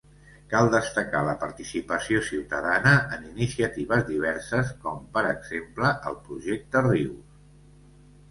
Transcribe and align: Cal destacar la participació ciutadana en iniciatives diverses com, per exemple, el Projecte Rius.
Cal 0.51 0.69
destacar 0.75 1.19
la 1.25 1.33
participació 1.41 2.21
ciutadana 2.29 2.93
en 3.17 3.27
iniciatives 3.27 4.01
diverses 4.09 4.71
com, 4.87 5.05
per 5.17 5.23
exemple, 5.33 5.91
el 6.13 6.17
Projecte 6.31 6.83
Rius. 6.89 7.45